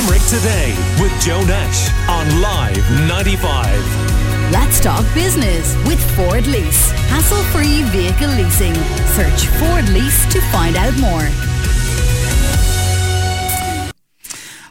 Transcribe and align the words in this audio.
Limerick 0.00 0.22
Today 0.28 0.74
with 0.98 1.12
Joe 1.20 1.42
Nash 1.44 1.90
on 2.08 2.40
Live 2.40 2.90
95. 3.06 4.50
Let's 4.50 4.80
talk 4.80 5.04
business 5.14 5.76
with 5.86 6.00
Ford 6.16 6.46
Lease. 6.46 6.90
Hassle 7.10 7.42
free 7.52 7.82
vehicle 7.90 8.28
leasing. 8.28 8.74
Search 9.14 9.46
Ford 9.58 9.86
Lease 9.90 10.32
to 10.32 10.40
find 10.52 10.76
out 10.76 10.96
more. 10.98 11.28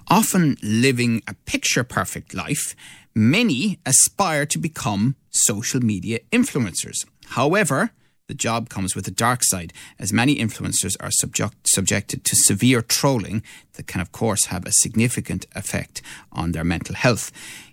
Often 0.10 0.57
living 0.63 1.22
a 1.28 1.36
picture 1.46 1.84
perfect 1.84 2.34
life, 2.34 2.76
many 3.14 3.78
aspire 3.86 4.48
to 4.48 4.58
become 4.58 5.16
social 5.30 5.82
media 5.82 6.20
influencers. 6.32 7.06
However, 7.28 7.92
the 8.30 8.36
job 8.36 8.70
comes 8.70 8.96
with 8.96 9.08
a 9.08 9.12
dark 9.12 9.44
side, 9.44 9.74
as 9.98 10.14
many 10.14 10.36
influencers 10.36 10.96
are 11.00 11.10
subject, 11.10 11.68
subjected 11.68 12.24
to 12.24 12.36
severe 12.36 12.82
trolling 12.84 13.42
that 13.74 13.88
can, 13.88 14.00
of 14.00 14.12
course, 14.12 14.46
have 14.46 14.66
a 14.66 14.72
significant 14.72 15.48
effect 15.56 16.04
on 16.32 16.52
their 16.52 16.64
mental 16.64 16.94
health. 16.94 17.32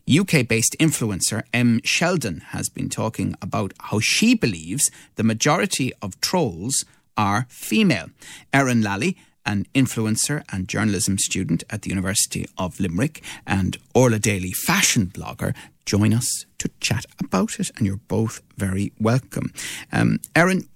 UK 0.09 0.49
based 0.49 0.75
influencer 0.81 1.43
Em 1.53 1.81
Sheldon 1.85 2.41
has 2.53 2.71
been 2.71 2.89
talking 2.89 3.35
about 3.43 3.75
how 3.79 4.01
she 4.01 4.35
believes 4.35 4.91
the 5.17 5.23
majority 5.23 5.93
of 6.01 6.19
trolls 6.23 6.87
are 7.19 7.47
female. 7.51 8.09
Erin 8.51 8.81
Lally, 8.81 9.19
an 9.45 9.67
influencer 9.75 10.43
and 10.51 10.69
journalism 10.69 11.19
student 11.19 11.65
at 11.69 11.83
the 11.83 11.91
University 11.91 12.47
of 12.57 12.81
Limerick, 12.81 13.23
and 13.47 13.77
Orla 13.95 14.19
Daly, 14.19 14.53
fashion 14.53 15.07
blogger, 15.07 15.55
join 15.87 16.13
us 16.13 16.45
to 16.59 16.69
chat 16.81 17.07
about 17.21 17.59
it, 17.59 17.71
and 17.77 17.87
you're 17.87 18.01
both 18.09 18.43
very 18.57 18.93
welcome. 19.01 19.53
Um, 19.93 20.19
Erin, 20.35 20.69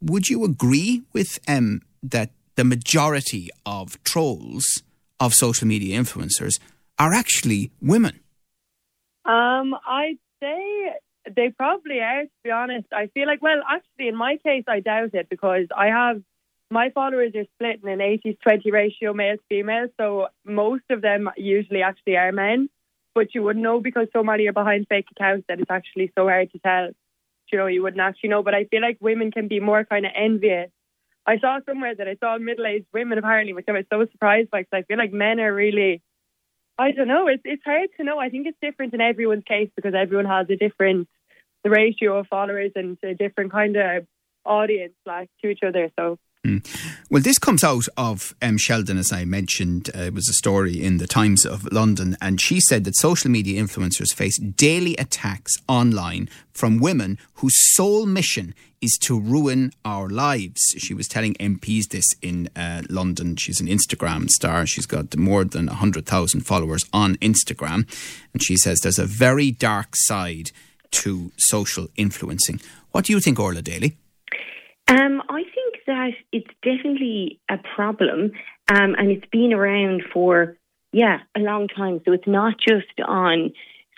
would 0.00 0.28
you 0.28 0.44
agree 0.44 1.02
with 1.12 1.38
um, 1.48 1.80
that 2.02 2.30
the 2.56 2.64
majority 2.64 3.48
of 3.64 4.02
trolls 4.04 4.82
of 5.20 5.32
social 5.32 5.66
media 5.66 5.98
influencers 5.98 6.58
are 6.98 7.14
actually 7.14 7.70
women? 7.80 8.20
Um, 9.24 9.74
I'd 9.86 10.18
say 10.40 10.92
they 11.34 11.50
probably 11.50 12.00
are, 12.00 12.22
to 12.22 12.30
be 12.44 12.50
honest. 12.50 12.86
I 12.92 13.08
feel 13.08 13.26
like, 13.26 13.42
well, 13.42 13.60
actually, 13.68 14.08
in 14.08 14.16
my 14.16 14.38
case, 14.44 14.64
I 14.68 14.80
doubt 14.80 15.14
it 15.14 15.28
because 15.28 15.66
I 15.76 15.86
have 15.86 16.22
my 16.70 16.90
followers 16.90 17.32
are 17.36 17.44
split 17.54 17.80
in 17.82 17.88
an 17.88 18.00
80 18.00 18.38
20 18.42 18.70
ratio 18.70 19.12
male 19.12 19.36
to 19.36 19.42
female. 19.48 19.86
So 19.98 20.28
most 20.44 20.84
of 20.90 21.00
them 21.00 21.30
usually 21.36 21.82
actually 21.82 22.16
are 22.16 22.32
men 22.32 22.68
but 23.16 23.34
you 23.34 23.42
wouldn't 23.42 23.62
know 23.62 23.80
because 23.80 24.08
so 24.12 24.22
many 24.22 24.46
are 24.46 24.52
behind 24.52 24.86
fake 24.90 25.06
accounts 25.10 25.46
that 25.48 25.58
it's 25.58 25.70
actually 25.70 26.12
so 26.16 26.24
hard 26.28 26.52
to 26.52 26.58
tell. 26.58 26.90
You 27.50 27.58
know, 27.58 27.66
you 27.66 27.82
wouldn't 27.82 28.00
actually 28.00 28.28
know. 28.28 28.42
But 28.42 28.54
I 28.54 28.64
feel 28.64 28.82
like 28.82 28.98
women 29.00 29.30
can 29.30 29.48
be 29.48 29.58
more 29.58 29.84
kind 29.84 30.04
of 30.04 30.12
envious. 30.14 30.70
I 31.26 31.38
saw 31.38 31.58
somewhere 31.66 31.94
that 31.94 32.06
I 32.06 32.16
saw 32.16 32.36
middle-aged 32.36 32.86
women 32.92 33.16
apparently, 33.16 33.54
which 33.54 33.64
I 33.68 33.72
was 33.72 33.86
so 33.90 34.04
surprised 34.12 34.50
by. 34.50 34.60
Because 34.60 34.78
I 34.80 34.82
feel 34.82 34.98
like 34.98 35.14
men 35.14 35.40
are 35.40 35.52
really, 35.52 36.02
I 36.78 36.90
don't 36.90 37.08
know. 37.08 37.26
It's 37.26 37.42
it's 37.46 37.64
hard 37.64 37.88
to 37.96 38.04
know. 38.04 38.18
I 38.18 38.28
think 38.28 38.46
it's 38.46 38.58
different 38.60 38.92
in 38.92 39.00
everyone's 39.00 39.44
case 39.44 39.70
because 39.74 39.94
everyone 39.94 40.26
has 40.26 40.46
a 40.50 40.56
different 40.56 41.08
the 41.64 41.70
ratio 41.70 42.18
of 42.18 42.26
followers 42.26 42.72
and 42.74 42.98
a 43.02 43.14
different 43.14 43.50
kind 43.50 43.76
of 43.76 44.06
audience 44.44 44.94
like 45.06 45.30
to 45.42 45.48
each 45.48 45.62
other. 45.66 45.90
So 45.98 46.18
Mm. 46.46 46.64
Well, 47.10 47.22
this 47.22 47.38
comes 47.38 47.64
out 47.64 47.86
of 47.96 48.34
Em 48.40 48.56
Sheldon, 48.56 48.98
as 48.98 49.12
I 49.12 49.24
mentioned. 49.24 49.90
Uh, 49.94 50.02
it 50.02 50.14
was 50.14 50.28
a 50.28 50.32
story 50.32 50.82
in 50.82 50.98
the 50.98 51.06
Times 51.06 51.44
of 51.44 51.70
London, 51.72 52.16
and 52.20 52.40
she 52.40 52.60
said 52.60 52.84
that 52.84 52.94
social 52.94 53.30
media 53.30 53.60
influencers 53.60 54.14
face 54.14 54.38
daily 54.38 54.96
attacks 54.96 55.54
online 55.68 56.28
from 56.52 56.78
women 56.78 57.18
whose 57.34 57.74
sole 57.74 58.06
mission 58.06 58.54
is 58.80 58.96
to 59.02 59.18
ruin 59.18 59.72
our 59.84 60.08
lives. 60.08 60.60
She 60.78 60.94
was 60.94 61.08
telling 61.08 61.34
MPs 61.34 61.88
this 61.88 62.06
in 62.22 62.48
uh, 62.54 62.82
London. 62.88 63.36
She's 63.36 63.60
an 63.60 63.66
Instagram 63.66 64.28
star. 64.28 64.66
She's 64.66 64.86
got 64.86 65.16
more 65.16 65.44
than 65.44 65.66
100,000 65.66 66.40
followers 66.42 66.84
on 66.92 67.16
Instagram. 67.16 67.88
And 68.32 68.42
she 68.42 68.56
says 68.56 68.80
there's 68.80 68.98
a 68.98 69.06
very 69.06 69.50
dark 69.50 69.88
side 69.94 70.52
to 70.92 71.32
social 71.36 71.88
influencing. 71.96 72.60
What 72.92 73.06
do 73.06 73.12
you 73.12 73.20
think, 73.20 73.40
Orla 73.40 73.62
Daly? 73.62 73.96
Um, 74.88 75.20
I 75.28 75.42
think 75.42 75.65
that 75.86 76.12
it's 76.32 76.50
definitely 76.62 77.40
a 77.48 77.58
problem, 77.74 78.32
um, 78.68 78.94
and 78.98 79.10
it's 79.10 79.26
been 79.30 79.52
around 79.52 80.02
for 80.12 80.56
yeah 80.92 81.18
a 81.36 81.40
long 81.40 81.68
time. 81.68 82.00
So 82.04 82.12
it's 82.12 82.26
not 82.26 82.54
just 82.58 83.00
on 83.06 83.52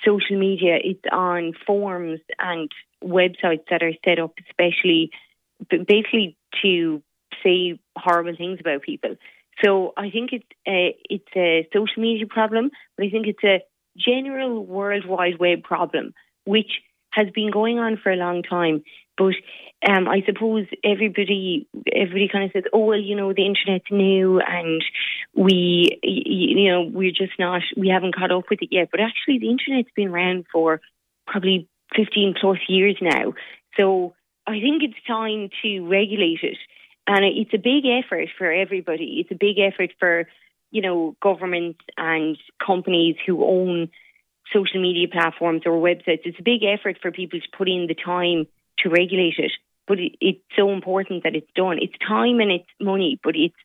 social 0.06 0.38
media; 0.38 0.78
it's 0.82 1.04
on 1.10 1.52
forums 1.66 2.20
and 2.38 2.70
websites 3.02 3.64
that 3.70 3.82
are 3.82 3.92
set 4.04 4.18
up, 4.18 4.34
especially 4.48 5.10
basically 5.68 6.36
to 6.62 7.02
say 7.42 7.78
horrible 7.96 8.36
things 8.36 8.58
about 8.60 8.82
people. 8.82 9.16
So 9.64 9.92
I 9.96 10.10
think 10.10 10.32
it's 10.32 10.46
a, 10.66 10.96
it's 11.10 11.36
a 11.36 11.68
social 11.72 12.00
media 12.02 12.26
problem, 12.26 12.70
but 12.96 13.06
I 13.06 13.10
think 13.10 13.26
it's 13.26 13.44
a 13.44 13.62
general 13.96 14.64
worldwide 14.64 15.38
Web 15.38 15.62
problem, 15.64 16.14
which 16.44 16.70
has 17.10 17.28
been 17.34 17.50
going 17.50 17.78
on 17.78 17.96
for 17.96 18.12
a 18.12 18.16
long 18.16 18.42
time. 18.42 18.84
But 19.18 19.34
um, 19.86 20.08
I 20.08 20.22
suppose 20.24 20.66
everybody 20.84 21.68
everybody 21.92 22.28
kind 22.32 22.44
of 22.44 22.52
says, 22.52 22.64
oh 22.72 22.86
well, 22.86 22.98
you 22.98 23.16
know, 23.16 23.32
the 23.32 23.44
internet's 23.44 23.90
new 23.90 24.40
and 24.40 24.82
we, 25.34 25.98
you 26.02 26.70
know, 26.70 26.82
we're 26.82 27.10
just 27.10 27.38
not, 27.38 27.62
we 27.76 27.88
haven't 27.88 28.14
caught 28.14 28.32
up 28.32 28.44
with 28.48 28.62
it 28.62 28.68
yet. 28.70 28.88
But 28.90 29.00
actually, 29.00 29.38
the 29.38 29.50
internet's 29.50 29.90
been 29.94 30.08
around 30.08 30.46
for 30.52 30.80
probably 31.26 31.68
15 31.96 32.34
plus 32.40 32.58
years 32.68 32.96
now. 33.00 33.34
So 33.76 34.14
I 34.46 34.60
think 34.60 34.82
it's 34.82 35.06
time 35.06 35.50
to 35.62 35.88
regulate 35.88 36.40
it. 36.42 36.58
And 37.06 37.24
it's 37.24 37.54
a 37.54 37.58
big 37.58 37.84
effort 37.86 38.28
for 38.36 38.50
everybody. 38.52 39.20
It's 39.20 39.30
a 39.30 39.38
big 39.38 39.58
effort 39.58 39.90
for, 39.98 40.28
you 40.70 40.82
know, 40.82 41.16
governments 41.22 41.80
and 41.96 42.36
companies 42.64 43.16
who 43.26 43.44
own 43.44 43.90
social 44.52 44.80
media 44.80 45.08
platforms 45.08 45.62
or 45.64 45.72
websites. 45.72 46.24
It's 46.24 46.38
a 46.38 46.42
big 46.42 46.62
effort 46.64 46.98
for 47.00 47.10
people 47.10 47.40
to 47.40 47.56
put 47.56 47.68
in 47.68 47.86
the 47.86 47.94
time 47.94 48.46
to 48.82 48.90
regulate 48.90 49.34
it 49.38 49.52
but 49.88 49.98
it, 49.98 50.12
it's 50.20 50.44
so 50.54 50.70
important 50.70 51.24
that 51.24 51.34
it's 51.34 51.50
done. 51.56 51.78
It's 51.80 51.94
time 52.06 52.38
and 52.38 52.52
it's 52.52 52.68
money, 52.78 53.18
but 53.24 53.34
it's 53.34 53.56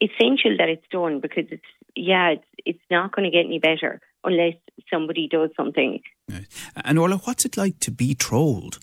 essential 0.00 0.56
that 0.58 0.68
it's 0.68 0.86
done 0.92 1.20
because 1.20 1.46
it's 1.50 1.62
yeah, 1.96 2.32
it's 2.32 2.44
it's 2.64 2.84
not 2.90 3.12
going 3.14 3.24
to 3.24 3.36
get 3.36 3.46
any 3.46 3.58
better 3.58 4.00
unless 4.22 4.54
somebody 4.92 5.26
does 5.28 5.50
something. 5.56 6.00
Right. 6.30 6.46
And 6.76 6.98
Orla, 6.98 7.16
what's 7.16 7.44
it 7.44 7.56
like 7.56 7.80
to 7.80 7.90
be 7.90 8.14
trolled? 8.14 8.78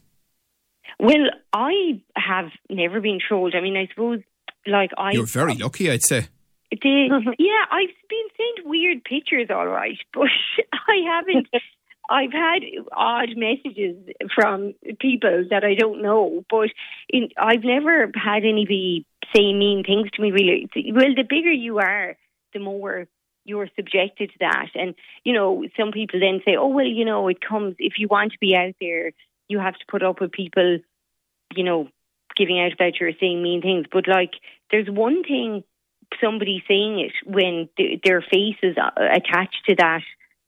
Well, 1.00 1.29
I 1.53 2.01
have 2.16 2.50
never 2.69 3.00
been 3.00 3.19
trolled. 3.25 3.56
I 3.56 3.61
mean, 3.61 3.78
I 3.78 3.88
suppose 3.88 4.22
like 4.67 4.91
I 4.97 5.11
You're 5.11 5.25
very 5.25 5.56
lucky, 5.56 5.90
I'd 5.90 6.03
say. 6.03 6.28
The, 6.72 7.35
yeah, 7.40 7.66
I've 7.72 7.96
been 8.09 8.28
sent 8.35 8.67
weird 8.67 9.03
pictures, 9.03 9.47
all 9.50 9.67
right, 9.67 9.97
but 10.13 10.28
I 10.73 10.97
haven't 11.07 11.47
I've 12.09 12.34
had 12.34 12.64
odd 12.92 13.30
messages 13.38 13.96
from 14.34 14.74
people 15.00 15.46
that 15.52 15.64
I 15.64 15.75
don't 15.75 16.02
know, 16.02 16.44
but 16.50 16.70
in, 17.08 17.30
I've 17.38 17.64
never 17.64 18.12
had 18.16 18.44
anybody 18.44 19.06
say 19.36 19.53
mean 19.53 19.84
things 19.84 20.09
to 20.12 20.22
me. 20.22 20.31
Really, 20.31 20.68
well, 20.92 21.14
the 21.16 21.24
bigger 21.24 21.52
you 21.52 21.78
are, 21.78 22.18
the 22.53 22.59
more 22.59 23.08
you're 23.46 23.70
subjected 23.75 24.31
to 24.31 24.40
that. 24.40 24.70
And 24.74 24.96
you 25.24 25.34
know, 25.34 25.64
some 25.78 25.92
people 25.92 26.20
then 26.20 26.42
say, 26.44 26.56
"Oh, 26.56 26.68
well, 26.68 26.86
you 26.86 27.06
know, 27.06 27.28
it 27.28 27.42
comes 27.42 27.75
if 27.78 27.94
you 28.00 28.08
want 28.08 28.31
to 28.31 28.40
be 28.40 28.56
out 28.56 28.74
there, 28.81 29.12
you 29.47 29.59
have 29.59 29.76
to 29.76 29.86
put 29.88 30.02
up 30.02 30.20
with 30.20 30.31
people, 30.31 30.80
you 31.56 31.64
know, 31.64 31.90
giving 32.36 32.59
out 32.59 32.74
about 32.74 33.00
you 33.00 33.08
or 33.08 33.12
saying 33.20 33.41
mean 33.44 33.62
things." 33.62 33.86
But 33.91 34.08
like, 34.08 34.31
there's 34.72 34.90
one 34.90 35.24
thing 35.24 35.64
somebody 36.20 36.64
saying 36.68 37.00
it 37.00 37.14
when 37.24 37.70
th- 37.78 38.02
their 38.03 38.22
face 38.22 38.58
is 38.64 38.76
uh, 38.78 38.90
attached 38.97 39.64
to 39.68 39.76
that 39.76 40.02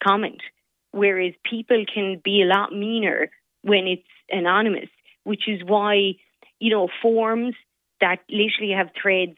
comment 0.03 0.41
whereas 0.91 1.33
people 1.49 1.83
can 1.91 2.21
be 2.23 2.41
a 2.41 2.45
lot 2.45 2.71
meaner 2.71 3.29
when 3.63 3.87
it's 3.87 4.03
anonymous, 4.29 4.89
which 5.23 5.47
is 5.47 5.61
why, 5.65 6.13
you 6.59 6.71
know, 6.71 6.87
forums 7.01 7.55
that 7.99 8.19
literally 8.29 8.73
have 8.75 8.89
threads, 8.99 9.37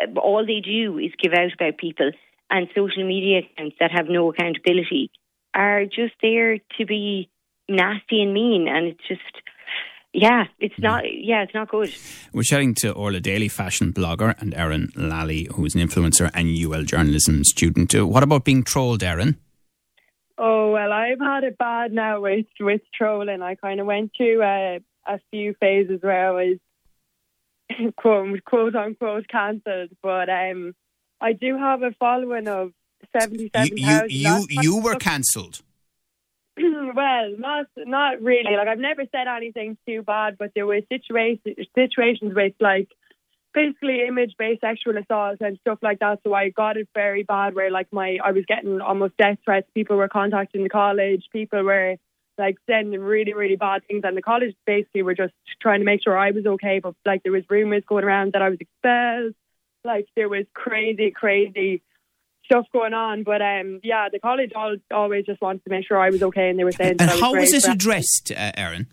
uh, 0.00 0.18
all 0.18 0.46
they 0.46 0.60
do 0.60 0.98
is 0.98 1.10
give 1.20 1.32
out 1.32 1.52
about 1.52 1.78
people, 1.78 2.12
and 2.50 2.68
social 2.74 3.06
media 3.06 3.40
accounts 3.40 3.76
that 3.80 3.90
have 3.92 4.06
no 4.08 4.30
accountability 4.30 5.10
are 5.54 5.84
just 5.84 6.14
there 6.22 6.58
to 6.78 6.86
be 6.86 7.28
nasty 7.68 8.22
and 8.22 8.32
mean, 8.34 8.68
and 8.68 8.86
it's 8.88 9.08
just. 9.08 9.22
Yeah, 10.12 10.46
it's 10.58 10.74
not. 10.78 11.04
Yeah, 11.04 11.44
it's 11.44 11.54
not 11.54 11.68
good. 11.68 11.94
We're 12.32 12.42
chatting 12.42 12.74
to 12.78 12.90
Orla 12.90 13.20
Daly, 13.20 13.46
fashion 13.46 13.92
blogger, 13.92 14.34
and 14.40 14.52
Erin 14.54 14.88
Lally, 14.96 15.48
who 15.54 15.64
is 15.64 15.76
an 15.76 15.80
influencer 15.80 16.32
and 16.34 16.48
UL 16.48 16.82
journalism 16.82 17.44
student. 17.44 17.94
What 17.94 18.24
about 18.24 18.44
being 18.44 18.64
trolled, 18.64 19.04
Erin? 19.04 19.36
Oh 20.42 20.72
well, 20.72 20.90
I've 20.90 21.20
had 21.20 21.44
it 21.44 21.58
bad 21.58 21.92
now 21.92 22.22
with 22.22 22.46
with 22.58 22.80
trolling. 22.94 23.42
I 23.42 23.56
kind 23.56 23.78
of 23.78 23.86
went 23.86 24.12
through 24.16 24.42
uh, 24.42 24.78
a 25.06 25.20
few 25.30 25.54
phases 25.60 26.00
where 26.00 26.28
I 26.28 26.30
was 26.30 26.58
quote 27.98 28.42
quote 28.46 28.74
unquote 28.74 29.28
cancelled, 29.28 29.90
but 30.02 30.30
um, 30.30 30.74
I 31.20 31.34
do 31.34 31.58
have 31.58 31.82
a 31.82 31.92
following 31.98 32.48
of 32.48 32.72
seventy 33.14 33.50
seven 33.54 33.76
thousand. 33.76 34.10
You 34.10 34.16
you, 34.30 34.46
you, 34.48 34.62
you 34.62 34.80
were 34.80 34.96
cancelled. 34.96 35.60
well, 36.58 37.34
not 37.36 37.66
not 37.76 38.22
really. 38.22 38.56
Like 38.56 38.68
I've 38.68 38.78
never 38.78 39.02
said 39.12 39.26
anything 39.28 39.76
too 39.86 40.02
bad, 40.02 40.38
but 40.38 40.52
there 40.54 40.66
were 40.66 40.80
situations 40.88 41.54
situations 41.74 42.32
with 42.34 42.54
like 42.60 42.88
basically 43.52 44.06
image-based 44.06 44.60
sexual 44.60 44.96
assault 44.96 45.38
and 45.40 45.58
stuff 45.60 45.78
like 45.82 45.98
that. 46.00 46.20
So 46.24 46.34
I 46.34 46.50
got 46.50 46.76
it 46.76 46.88
very 46.94 47.22
bad, 47.22 47.54
where 47.54 47.70
like 47.70 47.88
my 47.92 48.18
I 48.24 48.32
was 48.32 48.44
getting 48.46 48.80
almost 48.80 49.16
death 49.16 49.38
threats. 49.44 49.68
People 49.74 49.96
were 49.96 50.08
contacting 50.08 50.62
the 50.62 50.68
college. 50.68 51.24
People 51.32 51.62
were 51.64 51.96
like 52.38 52.56
sending 52.68 53.00
really, 53.00 53.34
really 53.34 53.56
bad 53.56 53.86
things, 53.86 54.02
and 54.04 54.16
the 54.16 54.22
college 54.22 54.54
basically 54.66 55.02
were 55.02 55.14
just 55.14 55.34
trying 55.60 55.80
to 55.80 55.84
make 55.84 56.02
sure 56.02 56.16
I 56.16 56.30
was 56.30 56.46
okay. 56.46 56.80
But 56.82 56.94
like 57.04 57.22
there 57.22 57.32
was 57.32 57.44
rumors 57.50 57.82
going 57.86 58.04
around 58.04 58.32
that 58.32 58.42
I 58.42 58.48
was 58.48 58.58
expelled. 58.60 59.34
Like 59.84 60.06
there 60.16 60.28
was 60.28 60.46
crazy, 60.54 61.10
crazy 61.10 61.82
stuff 62.44 62.66
going 62.72 62.94
on. 62.94 63.22
But 63.24 63.42
um, 63.42 63.80
yeah, 63.82 64.08
the 64.12 64.18
college 64.18 64.52
all, 64.54 64.76
always 64.90 65.26
just 65.26 65.40
wanted 65.40 65.64
to 65.64 65.70
make 65.70 65.86
sure 65.86 65.98
I 65.98 66.10
was 66.10 66.22
okay, 66.22 66.50
and 66.50 66.58
they 66.58 66.64
were 66.64 66.72
saying. 66.72 66.96
And 66.98 67.10
was 67.10 67.20
how 67.20 67.34
was 67.34 67.52
it 67.52 67.62
for- 67.62 67.72
addressed, 67.72 68.32
uh, 68.32 68.52
Erin? 68.56 68.86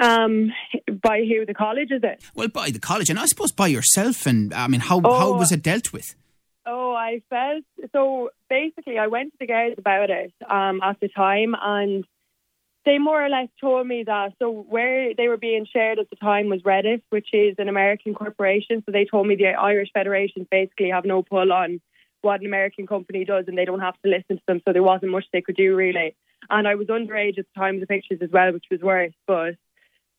Um, 0.00 0.52
by 1.02 1.24
who? 1.24 1.46
The 1.46 1.54
college 1.54 1.90
is 1.90 2.02
it? 2.02 2.22
Well, 2.34 2.48
by 2.48 2.70
the 2.70 2.78
college, 2.78 3.08
and 3.10 3.18
I 3.18 3.26
suppose 3.26 3.52
by 3.52 3.68
yourself. 3.68 4.26
And 4.26 4.52
I 4.52 4.66
mean, 4.68 4.80
how 4.80 5.00
how 5.00 5.28
Oh. 5.34 5.36
was 5.38 5.52
it 5.52 5.62
dealt 5.62 5.92
with? 5.92 6.14
Oh, 6.66 6.94
I 6.94 7.22
felt 7.30 7.64
so. 7.92 8.30
Basically, 8.50 8.98
I 8.98 9.06
went 9.06 9.32
to 9.32 9.36
the 9.40 9.46
guards 9.46 9.76
about 9.78 10.10
it 10.10 10.32
um, 10.48 10.80
at 10.82 10.98
the 11.00 11.08
time, 11.08 11.54
and 11.60 12.04
they 12.84 12.98
more 12.98 13.24
or 13.24 13.28
less 13.28 13.48
told 13.60 13.86
me 13.86 14.02
that. 14.04 14.32
So 14.40 14.50
where 14.50 15.14
they 15.14 15.28
were 15.28 15.36
being 15.36 15.66
shared 15.72 15.98
at 15.98 16.10
the 16.10 16.16
time 16.16 16.48
was 16.48 16.62
Reddit, 16.62 17.02
which 17.10 17.28
is 17.32 17.54
an 17.58 17.68
American 17.68 18.14
corporation. 18.14 18.82
So 18.84 18.92
they 18.92 19.04
told 19.04 19.26
me 19.26 19.36
the 19.36 19.46
Irish 19.48 19.90
federations 19.94 20.46
basically 20.50 20.90
have 20.90 21.04
no 21.04 21.22
pull 21.22 21.52
on 21.52 21.80
what 22.22 22.40
an 22.40 22.46
American 22.46 22.86
company 22.86 23.24
does, 23.24 23.44
and 23.48 23.56
they 23.56 23.64
don't 23.64 23.80
have 23.80 24.00
to 24.04 24.08
listen 24.10 24.36
to 24.36 24.42
them. 24.48 24.60
So 24.66 24.72
there 24.72 24.82
wasn't 24.82 25.12
much 25.12 25.24
they 25.32 25.42
could 25.42 25.56
do 25.56 25.74
really. 25.76 26.16
And 26.50 26.66
I 26.68 26.74
was 26.74 26.88
underage 26.88 27.38
at 27.38 27.46
the 27.52 27.60
time 27.60 27.76
of 27.76 27.80
the 27.80 27.86
pictures 27.86 28.18
as 28.22 28.30
well, 28.30 28.52
which 28.52 28.66
was 28.70 28.80
worse. 28.80 29.12
But 29.26 29.54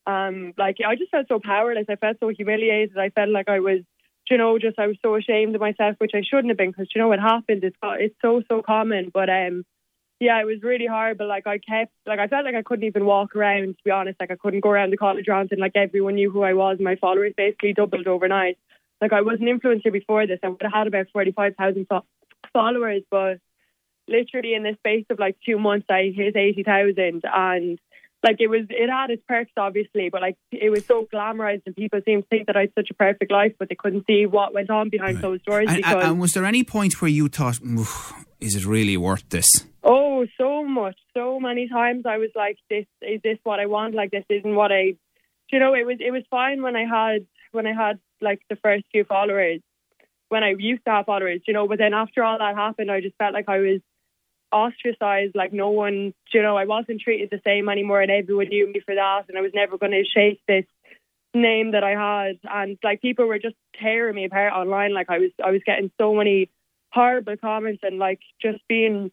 um, 0.07 0.54
like 0.57 0.77
I 0.86 0.95
just 0.95 1.12
felt 1.12 1.27
so 1.27 1.39
powerless. 1.39 1.86
I 1.89 1.98
felt 1.98 2.18
so 2.19 2.30
humiliated. 2.30 2.98
I 2.98 3.09
felt 3.09 3.30
like 3.30 3.50
I 3.50 3.59
was 3.59 3.81
you 4.30 4.38
know, 4.38 4.57
just 4.59 4.80
I 4.80 4.88
was 4.88 4.98
so 5.01 5.15
ashamed 5.15 5.56
of 5.56 5.62
myself, 5.62 5.95
which 6.00 6.12
I 6.13 6.21
shouldn't 6.21 6.50
have 6.50 6.57
been, 6.57 6.71
because 6.71 6.88
you 6.94 7.01
know 7.01 7.07
what 7.07 7.19
happened. 7.19 7.63
It's 7.63 7.77
it's 7.81 8.15
so 8.21 8.42
so 8.48 8.62
common, 8.62 9.09
but 9.13 9.30
um, 9.30 9.65
yeah, 10.19 10.39
it 10.42 10.45
was 10.45 10.62
really 10.63 10.88
horrible. 10.88 11.27
Like 11.27 11.48
I 11.48 11.59
kept, 11.59 11.94
like 12.06 12.19
I 12.19 12.27
felt 12.27 12.45
like 12.45 12.56
I 12.56 12.63
couldn't 12.63 12.86
even 12.86 13.06
walk 13.06 13.36
around. 13.36 13.77
To 13.77 13.83
be 13.86 13.92
honest, 13.92 14.19
like 14.19 14.31
I 14.31 14.36
couldn't 14.36 14.62
go 14.62 14.69
around 14.69 14.92
the 14.92 14.98
college 14.98 15.25
grounds, 15.25 15.50
and 15.51 15.62
like 15.62 15.74
everyone 15.75 16.15
knew 16.15 16.31
who 16.31 16.44
I 16.44 16.53
was. 16.53 16.77
My 16.80 16.95
followers 16.95 17.33
basically 17.38 17.74
doubled 17.74 18.07
overnight. 18.07 18.57
Like 19.01 19.13
I 19.13 19.21
was 19.21 19.39
an 19.39 19.48
influencer 19.48 19.92
before 19.94 20.25
this. 20.27 20.39
I 20.44 20.50
would 20.50 20.62
have 20.62 20.74
had 20.74 20.88
about 20.88 21.07
forty 21.13 21.31
five 21.31 21.56
thousand 21.56 21.88
fo- 21.88 22.06
followers, 22.51 23.03
but 23.10 23.39
literally 24.07 24.56
in 24.56 24.63
the 24.63 24.75
space 24.80 25.06
of 25.10 25.19
like 25.19 25.38
two 25.45 25.60
months, 25.60 25.88
I 25.89 26.12
hit 26.15 26.36
eighty 26.36 26.63
thousand, 26.63 27.24
and 27.24 27.80
like 28.24 28.38
it 28.40 28.48
was 28.48 28.66
it 28.69 28.90
had 28.90 29.10
its 29.10 29.22
perks 29.28 29.52
obviously 29.58 30.10
but 30.10 30.22
like 30.22 30.36
it 30.52 30.69
was 30.69 30.86
so 30.86 31.08
glamorized 31.14 31.62
and 31.66 31.75
people 31.75 32.00
seemed 32.06 32.24
to 32.24 32.30
think 32.30 32.48
that 32.48 32.58
I 32.58 32.62
had 32.62 32.74
such 32.78 32.90
a 32.90 32.94
perfect 32.94 33.31
life 33.31 33.54
but 33.60 33.69
they 33.69 33.75
couldn't 33.75 34.06
see 34.08 34.25
what 34.25 34.54
went 34.54 34.69
on 34.69 34.90
behind 34.90 35.19
closed 35.19 35.46
doors 35.46 35.68
And, 35.68 35.78
because 35.78 36.04
and 36.04 36.19
was 36.19 36.34
there 36.34 36.46
any 36.46 36.64
point 36.64 37.02
where 37.02 37.10
you 37.10 37.28
thought, 37.28 37.60
is 38.40 38.56
it 38.56 38.66
really 38.66 38.98
worth 38.98 39.28
this? 39.30 39.48
oh 39.84 40.25
so 40.38 40.64
much 40.64 40.98
so 41.16 41.40
many 41.40 41.69
times 41.69 42.06
I 42.06 42.18
was 42.18 42.30
like 42.36 42.58
this 42.69 42.86
is 43.02 43.22
this 43.24 43.38
what 43.44 43.60
I 43.60 43.68
want 43.68 43.96
like 43.96 44.12
this 44.12 44.25
isn't 44.30 44.56
what 44.56 44.72
I 44.72 44.96
you 45.52 45.60
know 45.60 45.74
it 45.74 45.86
was 45.86 45.98
it 46.00 46.12
was 46.12 46.24
fine 46.30 46.62
when 46.62 46.75
I 46.75 46.86
had 46.86 47.25
when 47.52 47.68
I 47.68 47.74
had 47.74 48.00
like 48.20 48.42
the 48.50 48.58
first 48.58 48.86
few 48.92 49.04
followers 49.04 49.62
when 50.30 50.44
I 50.44 50.56
used 50.58 50.84
to 50.86 50.92
have 50.92 51.06
followers 51.06 51.42
you 51.48 51.54
know 51.54 51.68
but 51.68 51.78
then 51.78 51.94
after 51.94 52.24
all 52.24 52.38
that 52.38 52.56
happened 52.56 52.92
I 52.92 53.00
just 53.02 53.16
felt 53.18 53.34
like 53.34 53.48
I 53.48 53.60
was 53.60 53.81
ostracized 54.52 55.36
like 55.36 55.52
no 55.52 55.70
one 55.70 56.14
you 56.34 56.42
know 56.42 56.58
I 56.58 56.66
wasn't 56.66 57.02
treated 57.02 57.30
the 57.30 57.42
same 57.46 57.68
anymore 57.68 58.02
and 58.02 58.12
everyone 58.12 58.48
knew 58.48 58.72
me 58.72 58.80
for 58.80 58.96
that 58.96 59.26
and 59.28 59.38
I 59.38 59.42
was 59.42 59.52
never 59.54 59.78
going 59.78 59.92
to 59.92 60.04
shake 60.06 60.42
this 60.48 60.66
name 61.34 61.72
that 61.72 61.84
I 61.84 61.92
had. 61.92 62.40
And 62.44 62.78
like 62.84 63.02
people 63.02 63.26
were 63.26 63.40
just 63.40 63.56
tearing 63.80 64.16
me 64.16 64.26
apart 64.26 64.54
online. 64.54 64.94
Like 64.94 65.10
I 65.10 65.20
was 65.20 65.32
I 65.44 65.52
was 65.52 65.62
getting 65.66 65.92
so 65.98 66.14
many 66.14 66.50
horrible 66.92 67.38
comments 67.38 67.82
and 67.84 68.00
like 68.00 68.20
just 68.42 68.60
being 68.68 69.12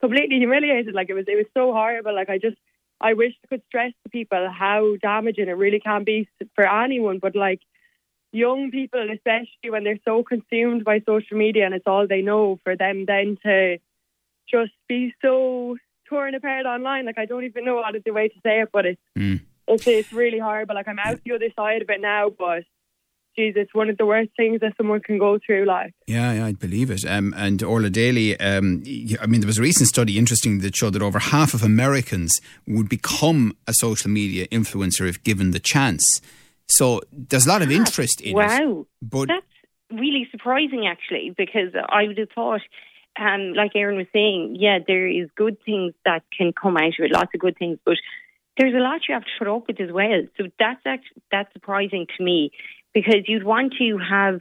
completely 0.00 0.38
humiliated. 0.38 0.94
Like 0.94 1.10
it 1.10 1.14
was 1.14 1.24
it 1.28 1.36
was 1.36 1.46
so 1.54 1.72
horrible. 1.72 2.14
Like 2.14 2.30
I 2.30 2.38
just 2.38 2.56
I 3.00 3.14
wish 3.14 3.32
I 3.44 3.46
could 3.48 3.62
stress 3.68 3.92
to 4.04 4.10
people 4.10 4.48
how 4.50 4.96
damaging 5.00 5.48
it 5.48 5.52
really 5.52 5.80
can 5.80 6.04
be 6.04 6.28
for 6.54 6.68
anyone. 6.68 7.18
But 7.18 7.36
like 7.36 7.60
young 8.32 8.70
people 8.70 9.08
especially 9.12 9.70
when 9.70 9.84
they're 9.84 9.98
so 10.06 10.22
consumed 10.22 10.84
by 10.84 11.00
social 11.00 11.36
media 11.36 11.66
and 11.66 11.74
it's 11.74 11.86
all 11.86 12.06
they 12.06 12.22
know 12.22 12.58
for 12.64 12.76
them 12.76 13.04
then 13.06 13.36
to 13.44 13.76
just 14.50 14.72
be 14.88 15.14
so 15.22 15.76
torn 16.08 16.34
apart 16.34 16.66
online. 16.66 17.06
Like 17.06 17.18
I 17.18 17.26
don't 17.26 17.44
even 17.44 17.64
know 17.64 17.82
how 17.82 17.90
to 17.90 18.00
the 18.04 18.12
way 18.12 18.28
to 18.28 18.34
say 18.44 18.60
it, 18.60 18.68
but 18.72 18.86
it's 18.86 19.00
Mm. 19.18 19.40
it's 19.68 19.86
it's 19.86 20.12
really 20.12 20.38
horrible. 20.38 20.74
Like 20.74 20.88
I'm 20.88 20.98
out 20.98 21.20
the 21.24 21.32
other 21.32 21.48
side 21.56 21.82
of 21.82 21.90
it 21.90 22.00
now, 22.00 22.30
but 22.30 22.64
geez, 23.34 23.54
it's 23.56 23.74
one 23.74 23.88
of 23.88 23.96
the 23.96 24.04
worst 24.04 24.30
things 24.36 24.60
that 24.60 24.74
someone 24.76 25.00
can 25.00 25.18
go 25.18 25.38
through. 25.44 25.64
Like 25.64 25.94
Yeah, 26.06 26.32
yeah, 26.34 26.46
I'd 26.46 26.58
believe 26.58 26.90
it. 26.90 27.04
Um, 27.06 27.32
and 27.36 27.62
Orla 27.62 27.88
Daly, 27.88 28.38
um, 28.40 28.82
I 29.20 29.26
mean, 29.26 29.40
there 29.40 29.46
was 29.46 29.58
a 29.58 29.62
recent 29.62 29.88
study, 29.88 30.18
interesting, 30.18 30.58
that 30.60 30.76
showed 30.76 30.92
that 30.92 31.02
over 31.02 31.18
half 31.18 31.54
of 31.54 31.62
Americans 31.62 32.32
would 32.66 32.88
become 32.90 33.56
a 33.66 33.72
social 33.72 34.10
media 34.10 34.46
influencer 34.48 35.08
if 35.08 35.22
given 35.24 35.52
the 35.52 35.60
chance. 35.60 36.20
So 36.68 37.00
there's 37.10 37.46
a 37.46 37.48
lot 37.48 37.62
of 37.62 37.70
interest 37.70 38.20
in 38.20 38.30
it. 38.32 38.34
wow. 38.34 38.86
But 39.00 39.28
That's 39.28 39.46
really 39.90 40.28
surprising, 40.30 40.86
actually, 40.86 41.32
because 41.36 41.70
I 41.88 42.06
would 42.08 42.18
have 42.18 42.30
thought, 42.34 42.60
um, 43.18 43.52
like 43.54 43.72
Erin 43.74 43.96
was 43.96 44.06
saying, 44.12 44.56
yeah, 44.58 44.78
there 44.86 45.08
is 45.08 45.28
good 45.36 45.58
things 45.64 45.94
that 46.04 46.22
can 46.36 46.52
come 46.52 46.76
out 46.76 46.98
of 46.98 47.04
it, 47.04 47.12
lots 47.12 47.30
of 47.34 47.40
good 47.40 47.58
things, 47.58 47.78
but 47.84 47.96
there's 48.58 48.74
a 48.74 48.78
lot 48.78 49.00
you 49.08 49.14
have 49.14 49.24
to 49.24 49.30
put 49.38 49.48
up 49.48 49.66
with 49.66 49.80
as 49.80 49.92
well. 49.92 50.22
So 50.36 50.44
that's 50.58 50.80
actually, 50.86 51.22
that's 51.30 51.52
surprising 51.52 52.06
to 52.16 52.24
me 52.24 52.52
because 52.94 53.22
you'd 53.26 53.44
want 53.44 53.74
to 53.78 53.98
have 53.98 54.40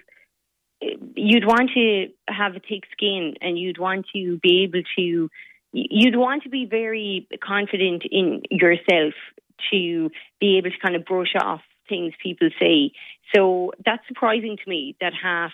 you'd 1.16 1.46
want 1.46 1.70
to 1.76 2.08
have 2.28 2.56
a 2.56 2.60
thick 2.60 2.84
skin 2.92 3.36
and 3.40 3.58
you'd 3.58 3.78
want 3.78 4.08
to 4.16 4.40
be 4.42 4.64
able 4.64 4.82
to 4.98 5.30
you'd 5.74 6.16
want 6.16 6.44
to 6.44 6.50
be 6.50 6.66
very 6.66 7.28
confident 7.44 8.04
in 8.10 8.42
yourself 8.50 9.14
to 9.72 10.10
be 10.40 10.58
able 10.58 10.72
to 10.72 10.78
kind 10.82 10.96
of 10.96 11.06
brush 11.06 11.34
off 11.40 11.62
things 11.88 12.14
people 12.22 12.50
say. 12.60 12.92
So 13.36 13.72
that's 13.86 14.06
surprising 14.08 14.58
to 14.62 14.70
me 14.70 14.96
that 15.00 15.14
half 15.14 15.52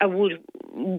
I 0.00 0.06
would 0.06 0.42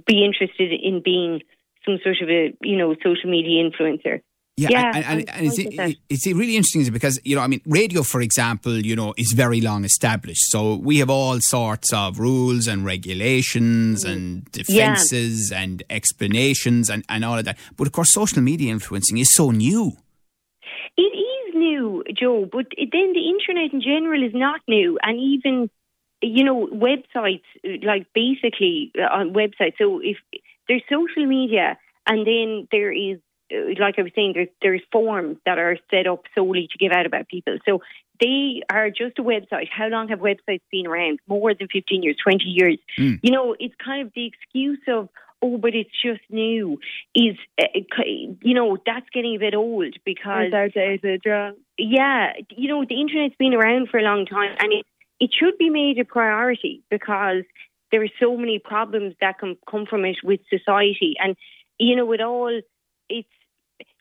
be 0.06 0.26
interested 0.26 0.72
in 0.72 1.02
being 1.04 1.42
some 1.86 2.00
sort 2.04 2.18
of 2.22 2.30
a 2.30 2.54
you 2.62 2.78
know 2.78 2.96
social 3.04 3.30
media 3.30 3.64
influencer. 3.64 4.22
Yeah, 4.58 4.70
Yeah, 4.72 4.92
and, 4.96 5.06
and, 5.06 5.30
and 5.30 5.46
it's, 5.46 5.60
I 5.60 5.64
get 5.64 5.78
that. 5.78 5.96
it's 6.10 6.26
really 6.26 6.56
interesting 6.56 6.92
because, 6.92 7.20
you 7.24 7.36
know, 7.36 7.44
I 7.44 7.48
mean, 7.48 7.62
radio, 7.68 8.02
for 8.02 8.22
example, 8.22 8.76
you 8.76 8.96
know, 8.96 9.14
is 9.16 9.34
very 9.34 9.62
long 9.62 9.86
established. 9.86 10.50
So 10.50 10.78
we 10.78 10.98
have 10.98 11.12
all 11.12 11.38
sorts 11.40 11.94
of 11.94 12.18
rules 12.18 12.66
and 12.66 12.84
regulations 12.84 14.04
mm-hmm. 14.04 14.12
and 14.12 14.52
defenses 14.52 15.52
and 15.52 15.84
explanations 15.92 16.90
and, 16.90 17.06
and 17.08 17.24
all 17.24 17.38
of 17.38 17.46
that. 17.46 17.60
But 17.78 17.86
of 17.86 17.94
course, 17.94 18.12
social 18.12 18.42
media 18.42 18.72
influencing 18.72 19.20
is 19.20 19.32
so 19.32 19.52
new. 19.52 19.96
It 20.98 21.02
is 21.04 21.54
new, 21.54 22.04
Joe, 22.20 22.50
but 22.52 22.66
then 22.76 23.14
the 23.14 23.30
internet 23.30 23.72
in 23.72 23.80
general 23.80 24.24
is 24.24 24.34
not 24.34 24.62
new, 24.68 24.98
and 25.04 25.20
even 25.20 25.70
you 26.22 26.44
know 26.44 26.68
websites 26.68 27.44
like 27.84 28.08
basically 28.14 28.92
uh, 28.98 29.14
on 29.14 29.34
websites. 29.34 29.74
So 29.78 30.00
if 30.04 30.18
there's 30.68 30.84
social 30.90 31.26
media, 31.26 31.78
and 32.06 32.26
then 32.26 32.68
there 32.72 32.92
is 32.92 33.20
uh, 33.52 33.74
like 33.80 33.96
I 33.98 34.02
was 34.02 34.12
saying, 34.16 34.34
there's 34.36 34.50
there's 34.62 34.82
forums 34.92 35.38
that 35.46 35.58
are 35.58 35.78
set 35.92 36.08
up 36.08 36.24
solely 36.36 36.68
to 36.72 36.78
give 36.78 36.92
out 36.92 37.06
about 37.06 37.28
people. 37.28 37.58
So 37.66 37.82
they 38.20 38.62
are 38.72 38.90
just 38.90 39.20
a 39.20 39.24
website. 39.24 39.68
How 39.72 39.88
long 39.88 40.10
have 40.10 40.20
websites 40.20 40.62
been 40.72 40.88
around? 40.88 41.20
More 41.28 41.54
than 41.54 41.68
15 41.72 42.04
years, 42.04 42.18
20 42.24 42.44
years. 42.46 42.78
Mm. 42.98 43.20
You 43.22 43.32
know, 43.32 43.56
it's 43.60 43.76
kind 43.84 44.06
of 44.06 44.14
the 44.16 44.26
excuse 44.26 44.80
of, 44.88 45.10
oh, 45.42 45.58
but 45.58 45.76
it's 45.76 45.92
just 46.04 46.22
new, 46.30 46.80
is, 47.14 47.38
uh, 47.62 47.66
you 48.42 48.54
know, 48.54 48.78
that's 48.86 49.06
getting 49.14 49.36
a 49.36 49.40
bit 49.40 49.54
old 49.54 49.96
because 50.04 50.52
it's 50.52 50.76
outdated. 50.76 51.22
Yeah. 51.26 51.52
yeah, 51.78 52.34
you 52.50 52.70
know, 52.70 52.86
the 52.88 53.00
internet's 53.00 53.36
been 53.38 53.54
around 53.54 53.90
for 53.90 54.00
a 54.00 54.04
long 54.04 54.26
time 54.26 54.56
and 54.60 54.74
it, 54.74 54.86
it 55.20 55.32
should 55.38 55.58
be 55.58 55.70
made 55.70 56.00
a 56.00 56.06
priority 56.06 56.84
because 56.90 57.44
there 57.92 58.04
are 58.04 58.10
so 58.20 58.36
many 58.38 58.60
problems 58.60 59.16
that 59.22 59.40
can 59.40 59.58
come 59.70 59.86
from 59.86 60.06
it 60.06 60.18
with 60.24 60.42
society. 60.50 61.16
And, 61.20 61.36
you 61.80 61.96
know, 61.96 62.06
with 62.06 62.22
all, 62.22 62.60
it's, 63.10 63.28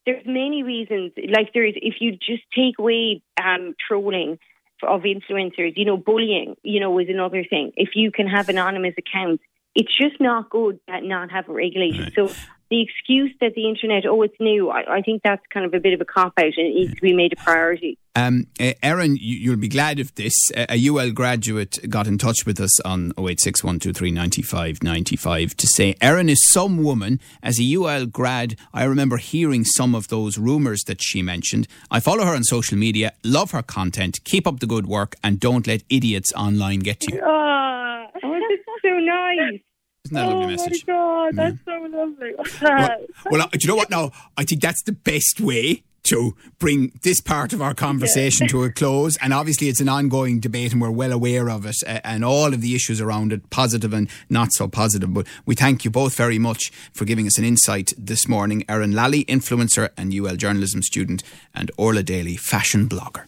there's 0.04 0.26
many 0.26 0.62
reasons, 0.62 1.12
like 1.28 1.52
there's, 1.52 1.74
if 1.76 1.96
you 2.00 2.12
just 2.12 2.42
take 2.54 2.78
away 2.78 3.22
um, 3.42 3.74
trolling 3.86 4.38
of 4.82 5.02
influencers, 5.02 5.72
you 5.76 5.84
know, 5.84 5.96
bullying, 5.96 6.54
you 6.62 6.80
know, 6.80 6.98
is 6.98 7.08
another 7.08 7.44
thing. 7.48 7.72
If 7.76 7.90
you 7.94 8.12
can 8.12 8.26
have 8.26 8.48
anonymous 8.48 8.94
accounts, 8.98 9.42
it's 9.74 9.94
just 9.96 10.20
not 10.20 10.50
good 10.50 10.80
that 10.86 11.02
not 11.02 11.30
have 11.30 11.48
it 11.48 11.52
regulated. 11.52 12.12
So 12.14 12.30
the 12.70 12.82
excuse 12.82 13.32
that 13.40 13.54
the 13.54 13.68
internet, 13.68 14.06
oh, 14.06 14.22
it's 14.22 14.34
new, 14.40 14.70
I, 14.70 14.96
I 14.96 15.02
think 15.02 15.22
that's 15.22 15.42
kind 15.52 15.64
of 15.64 15.74
a 15.74 15.80
bit 15.80 15.92
of 15.92 16.00
a 16.00 16.04
cop 16.04 16.32
out 16.38 16.44
and 16.44 16.66
it 16.66 16.74
needs 16.74 16.94
to 16.94 17.00
be 17.00 17.12
made 17.12 17.32
a 17.32 17.36
priority. 17.36 17.98
Um, 18.16 18.46
uh, 18.58 18.72
Erin, 18.82 19.16
you, 19.16 19.36
you'll 19.36 19.56
be 19.56 19.68
glad 19.68 20.00
of 20.00 20.14
this. 20.14 20.34
Uh, 20.56 20.66
a 20.70 20.88
UL 20.88 21.12
graduate 21.12 21.78
got 21.88 22.06
in 22.06 22.18
touch 22.18 22.46
with 22.46 22.58
us 22.58 22.80
on 22.80 23.12
086 23.18 23.60
to 23.60 25.66
say, 25.66 25.94
Erin 26.00 26.28
is 26.28 26.50
some 26.50 26.82
woman. 26.82 27.20
As 27.42 27.60
a 27.60 27.74
UL 27.74 28.06
grad, 28.06 28.56
I 28.72 28.84
remember 28.84 29.18
hearing 29.18 29.64
some 29.64 29.94
of 29.94 30.08
those 30.08 30.38
rumours 30.38 30.82
that 30.86 31.02
she 31.02 31.22
mentioned. 31.22 31.68
I 31.90 32.00
follow 32.00 32.24
her 32.24 32.34
on 32.34 32.42
social 32.42 32.78
media, 32.78 33.12
love 33.22 33.52
her 33.52 33.62
content, 33.62 34.18
keep 34.24 34.46
up 34.46 34.60
the 34.60 34.66
good 34.66 34.86
work, 34.86 35.14
and 35.22 35.38
don't 35.38 35.66
let 35.66 35.82
idiots 35.90 36.32
online 36.32 36.80
get 36.80 37.00
to 37.00 37.14
you. 37.14 37.20
Ah, 37.22 38.06
it's 38.14 38.64
so 38.82 38.98
nice. 38.98 39.60
Isn't 40.06 40.14
that 40.14 40.24
a 40.24 40.28
oh 40.28 40.38
lovely 40.38 40.56
message? 40.56 40.84
my 40.86 40.94
god, 40.94 41.36
that's 41.36 41.58
so 41.64 41.88
lovely. 41.90 42.32
Well, 42.62 42.98
well, 43.30 43.42
uh, 43.42 43.48
do 43.48 43.58
you 43.60 43.66
know 43.66 43.74
what? 43.74 43.90
Now, 43.90 44.12
I 44.36 44.44
think 44.44 44.60
that's 44.60 44.82
the 44.82 44.92
best 44.92 45.40
way 45.40 45.82
to 46.04 46.36
bring 46.60 46.92
this 47.02 47.20
part 47.20 47.52
of 47.52 47.60
our 47.60 47.74
conversation 47.74 48.46
to 48.46 48.62
a 48.62 48.70
close. 48.72 49.16
And 49.16 49.34
obviously, 49.34 49.68
it's 49.68 49.80
an 49.80 49.88
ongoing 49.88 50.38
debate, 50.38 50.72
and 50.72 50.80
we're 50.80 50.92
well 50.92 51.10
aware 51.10 51.50
of 51.50 51.66
it 51.66 51.74
uh, 51.84 51.98
and 52.04 52.24
all 52.24 52.54
of 52.54 52.60
the 52.60 52.76
issues 52.76 53.00
around 53.00 53.32
it, 53.32 53.50
positive 53.50 53.92
and 53.92 54.08
not 54.30 54.52
so 54.52 54.68
positive. 54.68 55.12
But 55.12 55.26
we 55.44 55.56
thank 55.56 55.84
you 55.84 55.90
both 55.90 56.14
very 56.14 56.38
much 56.38 56.70
for 56.92 57.04
giving 57.04 57.26
us 57.26 57.36
an 57.36 57.44
insight 57.44 57.92
this 57.98 58.28
morning. 58.28 58.64
Erin 58.68 58.92
Lally, 58.92 59.24
influencer 59.24 59.88
and 59.96 60.14
UL 60.14 60.36
journalism 60.36 60.82
student, 60.82 61.24
and 61.52 61.72
Orla 61.76 62.04
Daly, 62.04 62.36
fashion 62.36 62.88
blogger. 62.88 63.26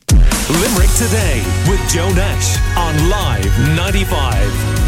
Limerick 0.48 0.90
today 0.96 1.42
with 1.68 1.80
Joe 1.90 2.12
Nash 2.14 2.56
on 2.76 3.10
Live 3.10 3.76
95. 3.76 4.87